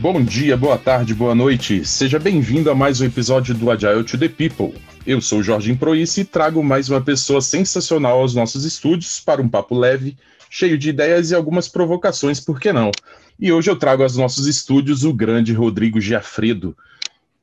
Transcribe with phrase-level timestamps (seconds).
[0.00, 1.84] Bom dia, boa tarde, boa noite.
[1.84, 4.72] Seja bem-vindo a mais um episódio do Agile to the People.
[5.06, 9.42] Eu sou o Jorge Improice e trago mais uma pessoa sensacional aos nossos estúdios para
[9.42, 10.16] um papo leve,
[10.48, 12.90] cheio de ideias e algumas provocações, por que não?
[13.38, 16.74] E hoje eu trago aos nossos estúdios o grande Rodrigo Giafredo,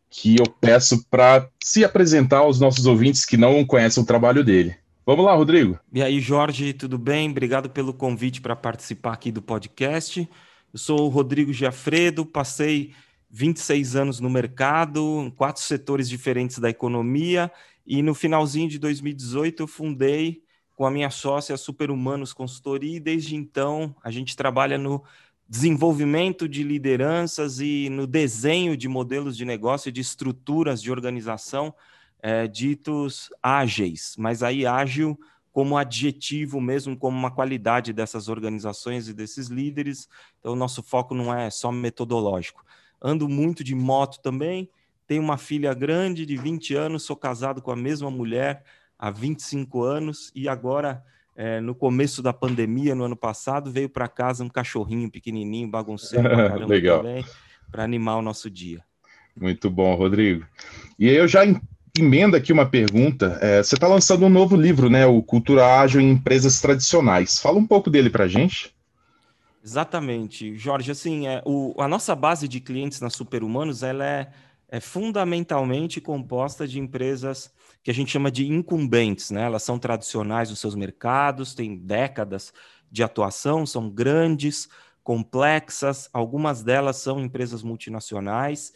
[0.10, 4.76] que eu peço para se apresentar aos nossos ouvintes que não conhecem o trabalho dele.
[5.06, 5.80] Vamos lá, Rodrigo.
[5.94, 7.30] E aí, Jorge, tudo bem?
[7.30, 10.28] Obrigado pelo convite para participar aqui do podcast.
[10.74, 12.94] Eu sou o Rodrigo Giafredo, passei
[13.30, 17.52] 26 anos no mercado, em quatro setores diferentes da economia,
[17.86, 20.44] e no finalzinho de 2018 eu fundei
[20.76, 25.04] com a minha sócia Super Humanos Consultoria, e desde então a gente trabalha no
[25.48, 31.74] desenvolvimento de lideranças e no desenho de modelos de negócio e de estruturas de organização
[32.22, 35.18] é, ditos ágeis, mas aí ágil
[35.58, 40.08] como adjetivo mesmo, como uma qualidade dessas organizações e desses líderes.
[40.40, 42.64] Então, o nosso foco não é só metodológico.
[43.02, 44.70] Ando muito de moto também,
[45.08, 48.64] tenho uma filha grande de 20 anos, sou casado com a mesma mulher
[49.00, 51.04] há 25 anos e agora,
[51.36, 56.30] é, no começo da pandemia, no ano passado, veio para casa um cachorrinho pequenininho, bagunceiro
[56.68, 57.00] Legal.
[57.00, 57.26] também,
[57.72, 58.84] para animar o nosso dia.
[59.36, 60.46] Muito bom, Rodrigo.
[61.00, 61.42] E aí eu já
[62.02, 63.38] emenda aqui uma pergunta.
[63.42, 65.06] É, você está lançando um novo livro, né?
[65.06, 67.40] O Cultura Ágil em Empresas Tradicionais.
[67.40, 68.76] Fala um pouco dele para a gente.
[69.64, 70.92] Exatamente, Jorge.
[70.92, 74.30] Assim, é, o, a nossa base de clientes na Superhumanos ela é,
[74.70, 77.52] é fundamentalmente composta de empresas
[77.84, 79.44] que a gente chama de incumbentes, né?
[79.44, 82.54] Elas são tradicionais nos seus mercados, têm décadas
[82.92, 84.68] de atuação, são grandes,
[85.04, 88.74] complexas, algumas delas são empresas multinacionais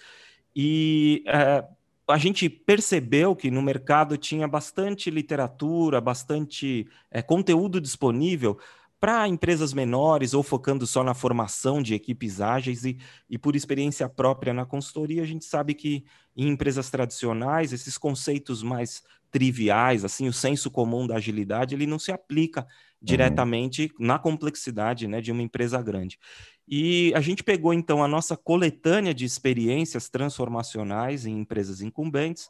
[0.55, 1.66] e é,
[2.12, 8.60] a gente percebeu que no mercado tinha bastante literatura, bastante é, conteúdo disponível
[8.99, 14.08] para empresas menores ou focando só na formação de equipes ágeis e, e por experiência
[14.08, 16.05] própria na consultoria, a gente sabe que
[16.38, 19.02] em empresas tradicionais, esses conceitos mais
[19.32, 22.67] triviais, assim, o senso comum da agilidade, ele não se aplica uhum.
[23.02, 24.05] diretamente uhum.
[24.05, 26.20] na complexidade né, de uma empresa grande.
[26.67, 32.49] E a gente pegou então a nossa coletânea de experiências transformacionais em empresas incumbentes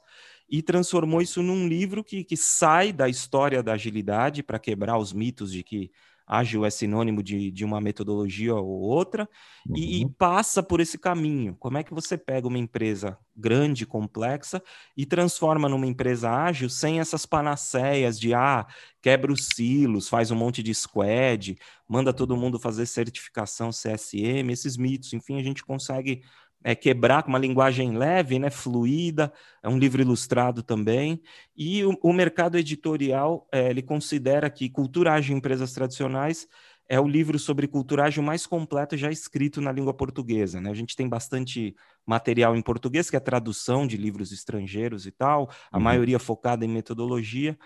[0.49, 5.13] e transformou isso num livro que, que sai da história da agilidade para quebrar os
[5.13, 5.91] mitos de que
[6.31, 9.27] ágil é sinônimo de, de uma metodologia ou outra,
[9.67, 9.75] uhum.
[9.75, 10.13] e, e, uhum.
[10.13, 11.57] passa por esse caminho.
[11.59, 14.63] Como é que você pega uma empresa grande, complexa,
[14.95, 18.65] e transforma numa empresa ágil sem essas panaceias de, ah,
[19.01, 24.77] quebra os silos, faz um monte de squad, manda todo mundo fazer certificação CSM, esses
[24.77, 26.23] mitos, enfim, a gente consegue
[26.63, 29.31] é, quebrar com uma linguagem leve, né, fluida,
[29.63, 31.21] é um livro ilustrado também,
[31.55, 36.47] e o, o mercado editorial, é, ele considera que Culturagem em Empresas Tradicionais
[36.91, 40.59] é o livro sobre culturagem mais completo já escrito na língua portuguesa.
[40.59, 40.69] Né?
[40.69, 41.73] A gente tem bastante
[42.05, 45.83] material em português, que é tradução de livros estrangeiros e tal, a uhum.
[45.83, 47.57] maioria focada em metodologia,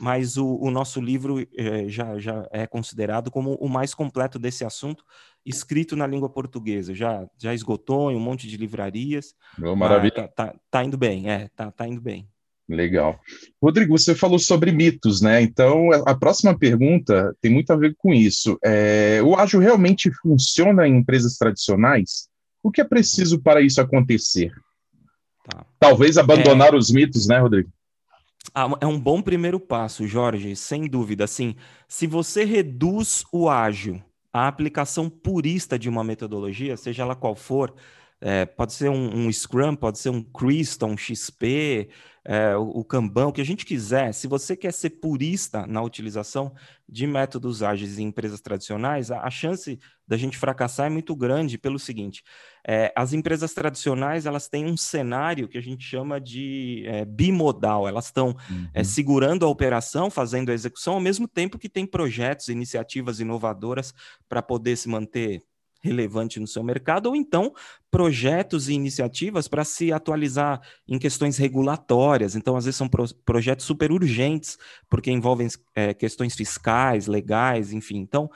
[0.00, 4.64] mas o, o nosso livro é, já, já é considerado como o mais completo desse
[4.64, 5.04] assunto,
[5.44, 6.94] escrito na língua portuguesa.
[6.94, 9.34] Já, já esgotou em um monte de livrarias.
[9.62, 10.28] Oh, maravilha.
[10.28, 12.28] Tá, tá, tá, indo bem, é, tá, tá indo bem.
[12.68, 13.20] Legal.
[13.60, 15.42] Rodrigo, você falou sobre mitos, né?
[15.42, 18.58] Então, a próxima pergunta tem muito a ver com isso.
[18.64, 22.28] É, o ágil realmente funciona em empresas tradicionais?
[22.62, 24.52] O que é preciso para isso acontecer?
[25.44, 25.66] Tá.
[25.78, 26.76] Talvez abandonar é...
[26.76, 27.70] os mitos, né, Rodrigo?
[28.54, 31.24] Ah, é um bom primeiro passo, Jorge, sem dúvida.
[31.24, 31.54] Assim,
[31.88, 37.74] se você reduz o ágil à aplicação purista de uma metodologia, seja ela qual for,
[38.22, 41.88] é, pode ser um, um, Scrum, pode ser um Crystal, um XP,
[42.24, 44.14] é, o, o Kanban, o que a gente quiser.
[44.14, 46.54] Se você quer ser purista na utilização
[46.88, 51.58] de métodos ágeis em empresas tradicionais, a, a chance da gente fracassar é muito grande
[51.58, 52.22] pelo seguinte:
[52.64, 57.88] é, as empresas tradicionais elas têm um cenário que a gente chama de é, bimodal.
[57.88, 58.36] Elas estão
[58.72, 58.84] é, uhum.
[58.84, 63.92] segurando a operação, fazendo a execução, ao mesmo tempo que tem projetos, iniciativas inovadoras
[64.28, 65.42] para poder se manter
[65.82, 67.52] relevante no seu mercado, ou então
[67.90, 72.36] projetos e iniciativas para se atualizar em questões regulatórias.
[72.36, 74.56] Então, às vezes, são pro projetos super urgentes,
[74.88, 77.98] porque envolvem é, questões fiscais, legais, enfim.
[77.98, 78.30] Então,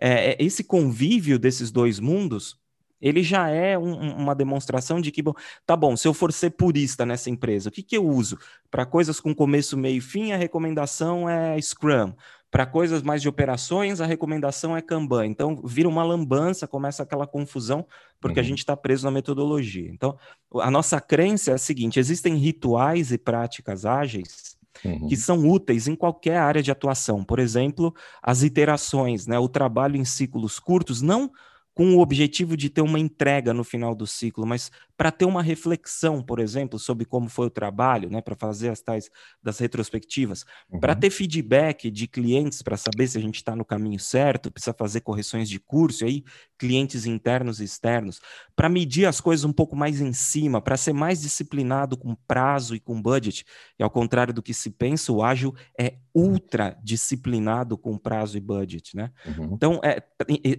[0.00, 2.60] é, esse convívio desses dois mundos
[3.02, 5.34] ele já é um, uma demonstração de que, bom,
[5.66, 8.38] tá bom, se eu for ser purista nessa empresa, o que, que eu uso?
[8.70, 12.14] Para coisas com começo, meio e fim, a recomendação é Scrum.
[12.52, 15.26] Para coisas mais de operações, a recomendação é Kanban.
[15.26, 17.86] Então, vira uma lambança, começa aquela confusão,
[18.20, 18.44] porque uhum.
[18.44, 19.90] a gente está preso na metodologia.
[19.90, 20.18] Então,
[20.60, 24.54] a nossa crença é a seguinte: existem rituais e práticas ágeis
[24.84, 25.08] uhum.
[25.08, 27.24] que são úteis em qualquer área de atuação.
[27.24, 29.38] Por exemplo, as iterações, né?
[29.38, 31.30] o trabalho em ciclos curtos, não
[31.74, 34.70] com o objetivo de ter uma entrega no final do ciclo, mas
[35.02, 38.80] para ter uma reflexão, por exemplo, sobre como foi o trabalho, né, para fazer as
[38.80, 39.10] tais
[39.42, 40.78] das retrospectivas, uhum.
[40.78, 44.72] para ter feedback de clientes para saber se a gente está no caminho certo, precisa
[44.72, 46.22] fazer correções de curso, aí
[46.56, 48.20] clientes internos e externos,
[48.54, 52.76] para medir as coisas um pouco mais em cima, para ser mais disciplinado com prazo
[52.76, 53.44] e com budget.
[53.76, 58.40] E ao contrário do que se pensa, o ágil é ultra disciplinado com prazo e
[58.40, 59.10] budget, né?
[59.26, 59.50] Uhum.
[59.54, 60.00] Então, é,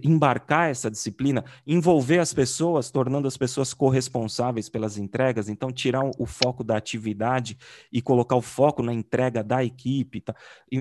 [0.02, 4.33] embarcar essa disciplina, envolver as pessoas, tornando as pessoas corresponsáveis
[4.70, 7.56] pelas entregas, então tirar o foco da atividade
[7.92, 10.20] e colocar o foco na entrega da equipe.
[10.20, 10.34] Tá?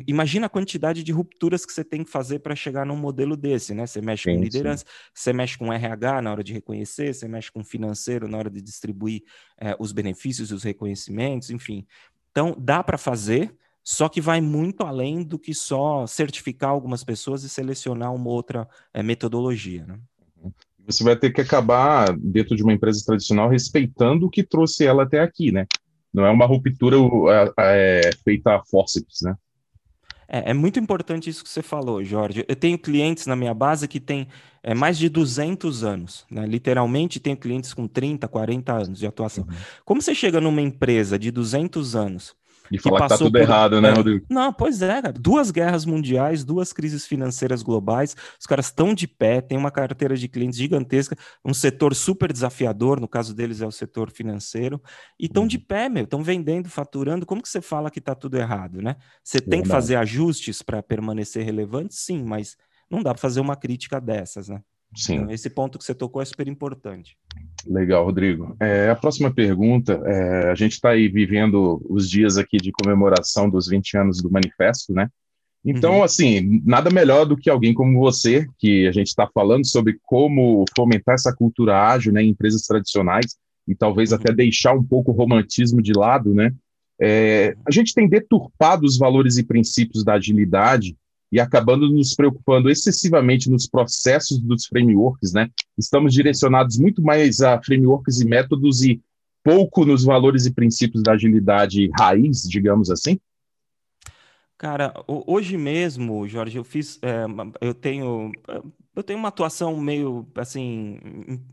[0.07, 3.73] Imagina a quantidade de rupturas que você tem que fazer para chegar num modelo desse,
[3.73, 3.85] né?
[3.85, 5.11] Você mexe sim, com liderança, sim.
[5.13, 8.61] você mexe com RH na hora de reconhecer, você mexe com financeiro na hora de
[8.61, 9.23] distribuir
[9.57, 11.85] é, os benefícios e os reconhecimentos, enfim.
[12.31, 17.43] Então, dá para fazer, só que vai muito além do que só certificar algumas pessoas
[17.43, 19.85] e selecionar uma outra é, metodologia.
[19.85, 19.99] Né?
[20.85, 25.03] Você vai ter que acabar, dentro de uma empresa tradicional, respeitando o que trouxe ela
[25.03, 25.65] até aqui, né?
[26.13, 29.35] Não é uma ruptura é, é, feita a forceps, né?
[30.27, 32.45] É, é, muito importante isso que você falou, Jorge.
[32.47, 34.27] Eu tenho clientes na minha base que têm
[34.61, 36.45] é, mais de 200 anos, né?
[36.45, 39.45] Literalmente, tenho clientes com 30, 40 anos de atuação.
[39.47, 39.55] Uhum.
[39.85, 42.35] Como você chega numa empresa de 200 anos
[42.75, 43.41] e falar que tá tudo por...
[43.41, 43.93] errado, né, é.
[43.93, 44.25] Rodrigo?
[44.29, 45.13] Não, pois é, cara.
[45.13, 50.15] Duas guerras mundiais, duas crises financeiras globais, os caras estão de pé, tem uma carteira
[50.15, 51.15] de clientes gigantesca,
[51.45, 54.81] um setor super desafiador, no caso deles é o setor financeiro,
[55.19, 55.63] e estão de uhum.
[55.67, 57.25] pé, meu, estão vendendo, faturando.
[57.25, 58.95] Como que você fala que tá tudo errado, né?
[59.23, 61.95] Você tem que fazer ajustes para permanecer relevante?
[61.95, 62.57] Sim, mas
[62.89, 64.61] não dá para fazer uma crítica dessas, né?
[64.95, 65.15] Sim.
[65.15, 67.17] Então, esse ponto que você tocou é super importante.
[67.65, 68.55] Legal, Rodrigo.
[68.59, 73.49] É, a próxima pergunta, é, a gente está aí vivendo os dias aqui de comemoração
[73.49, 75.09] dos 20 anos do manifesto, né?
[75.65, 76.03] Então, uhum.
[76.03, 80.65] assim, nada melhor do que alguém como você, que a gente está falando sobre como
[80.75, 84.17] fomentar essa cultura ágil né, em empresas tradicionais e talvez uhum.
[84.17, 86.53] até deixar um pouco o romantismo de lado, né?
[87.01, 90.95] É, a gente tem deturpado os valores e princípios da agilidade
[91.33, 95.49] e acabando nos preocupando excessivamente nos processos dos frameworks, né?
[95.75, 99.01] Estamos direcionados muito mais a frameworks e métodos e
[99.43, 103.19] pouco nos valores e princípios da agilidade raiz, digamos assim?
[104.59, 107.25] Cara, hoje mesmo, Jorge, eu fiz, é,
[107.59, 108.31] eu tenho,
[108.95, 110.99] eu tenho uma atuação meio, assim,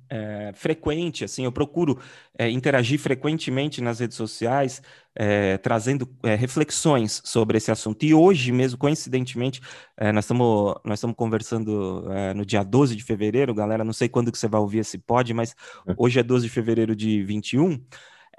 [0.09, 1.99] é, frequente, assim, eu procuro
[2.39, 4.83] é, interagir frequentemente nas redes sociais,
[5.15, 8.05] é, trazendo é, reflexões sobre esse assunto.
[8.05, 9.61] E hoje mesmo, coincidentemente,
[9.97, 12.05] é, nós estamos nós estamos conversando
[12.35, 15.33] no dia 12 de fevereiro, galera, não sei quando que você vai ouvir esse pod,
[15.33, 15.55] mas
[15.97, 17.81] hoje é 12 de fevereiro de 21,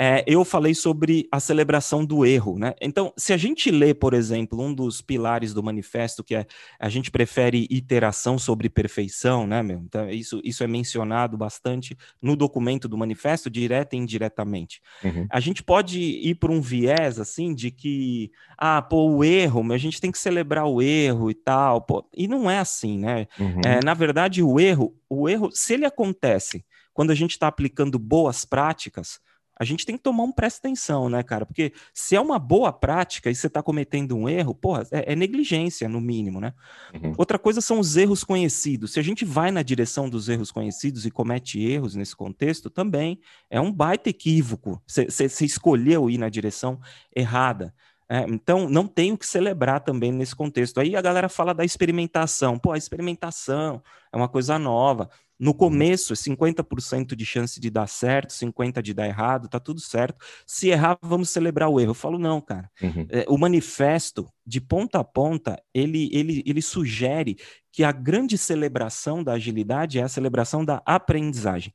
[0.04, 2.74] é, eu falei sobre a celebração do erro, né?
[2.82, 6.48] Então, se a gente lê, por exemplo, um dos pilares do manifesto, que é
[6.80, 9.78] a gente prefere iteração sobre perfeição, né, meu?
[9.78, 14.82] Então, isso, isso é mencionado bastante no documento do manifesto, direta e indiretamente.
[15.04, 15.28] Uhum.
[15.30, 19.78] A gente pode ir por um viés, assim, de que, ah, pô, o erro, a
[19.78, 22.10] gente tem que celebrar o erro e tal, pô.
[22.18, 23.28] E não é assim, né?
[23.40, 23.62] Uhum.
[23.64, 28.00] É, na verdade, o erro, o erro, se ele acontece quando a gente está aplicando
[28.00, 29.20] boas práticas,
[29.62, 31.46] a gente tem que tomar um presta atenção, né, cara?
[31.46, 35.16] Porque se é uma boa prática e você está cometendo um erro, porra, é, é,
[35.16, 36.52] negligência, no mínimo, né?
[36.96, 37.14] Uhum.
[37.16, 38.92] Outra coisa são os erros conhecidos.
[38.92, 43.20] Se a gente vai na direção dos erros conhecidos e comete erros nesse contexto, também
[43.52, 44.82] é um baita equívoco.
[44.88, 46.80] Você escolheu ir na direção
[47.16, 47.72] errada.
[48.12, 50.82] É, então, não tem o que celebrar também nesse contexto.
[50.82, 52.60] Aí a galera fala da experimentação.
[52.60, 55.10] Pô, a experimentação é uma coisa nova.
[55.40, 60.24] No começo, 50% de chance de dar certo, 50% de dar errado, tá tudo certo.
[60.46, 61.92] Se errar, vamos celebrar o erro.
[61.92, 62.70] Eu falo, não, cara.
[62.82, 63.08] Uhum.
[63.10, 67.38] É, o manifesto, de ponta a ponta, ele, ele, ele sugere
[67.72, 71.74] que a grande celebração da agilidade é a celebração da aprendizagem.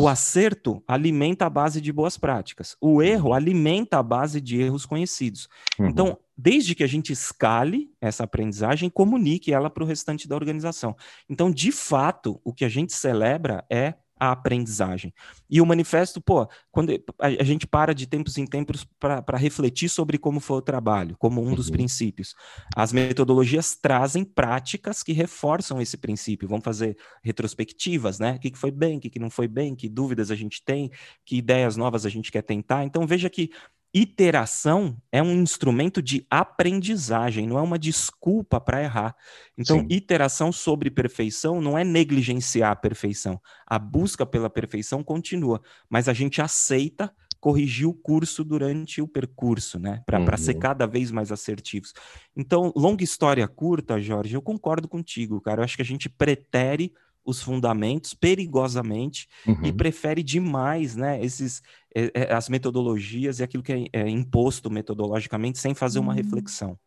[0.00, 2.76] O acerto alimenta a base de boas práticas.
[2.80, 3.34] O erro uhum.
[3.34, 5.48] alimenta a base de erros conhecidos.
[5.78, 5.88] Uhum.
[5.88, 10.96] Então, desde que a gente escale essa aprendizagem, comunique ela para o restante da organização.
[11.28, 15.12] Então, de fato, o que a gente celebra é a aprendizagem.
[15.48, 20.18] E o manifesto, pô, quando a, gente para de tempos em tempos para refletir sobre
[20.18, 21.54] como foi o trabalho, como um uhum.
[21.54, 22.34] dos princípios.
[22.74, 26.48] As metodologias trazem práticas que reforçam esse princípio.
[26.48, 28.34] Vamos fazer retrospectivas, né?
[28.34, 30.62] O que, que foi bem, o que, que não foi bem, que dúvidas a gente
[30.64, 30.90] tem,
[31.24, 32.84] que ideias novas a gente quer tentar.
[32.84, 33.50] Então, veja que
[33.94, 39.14] iteração é um instrumento de aprendizagem, não é uma desculpa para errar.
[39.56, 39.86] Então, Sim.
[39.88, 43.40] iteração sobre perfeição não é negligenciar a perfeição.
[43.64, 49.78] A busca pela perfeição continua, mas a gente aceita corrigir o curso durante o percurso,
[49.78, 50.02] né?
[50.06, 50.36] Para uhum.
[50.38, 51.92] ser cada vez mais assertivos.
[52.34, 55.60] Então, longa história curta, Jorge, eu concordo contigo, cara.
[55.60, 56.92] Eu acho que a gente pretere
[57.24, 59.64] os fundamentos perigosamente uhum.
[59.64, 61.62] e prefere demais, né, esses,
[61.94, 66.78] é, é, as metodologias e aquilo que é, é, imposto metodologicamente sem fazer uma reflexão.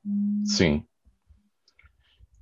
[0.46, 0.84] Sim.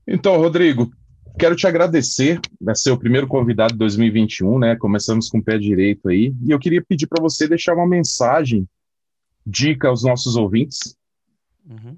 [0.08, 0.92] Então, Rodrigo,
[1.40, 4.76] quero te agradecer, vai ser o primeiro convidado de 2021, né?
[4.76, 8.68] Começamos com o pé direito aí, e eu queria pedir para você deixar uma mensagem,
[9.46, 10.96] dica aos nossos ouvintes.
[11.68, 11.98] Uhum.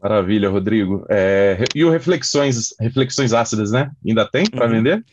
[0.00, 1.04] Maravilha, Rodrigo.
[1.10, 3.90] É, e o Reflexões, Reflexões Ácidas, né?
[4.06, 4.72] Ainda tem para uhum.
[4.72, 5.04] vender?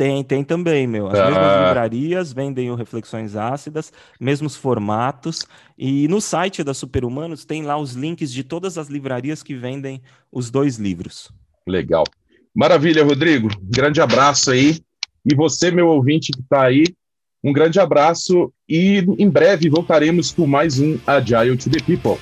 [0.00, 1.08] Tem, tem também, meu.
[1.08, 1.26] As ah.
[1.26, 5.46] mesmas livrarias vendem o Reflexões Ácidas, mesmos formatos.
[5.78, 10.00] E no site da Superhumanos tem lá os links de todas as livrarias que vendem
[10.32, 11.30] os dois livros.
[11.68, 12.04] Legal.
[12.54, 13.50] Maravilha, Rodrigo.
[13.60, 14.80] Grande abraço aí.
[15.22, 16.84] E você, meu ouvinte que está aí,
[17.44, 22.18] um grande abraço e em breve voltaremos com mais um Agile to the People.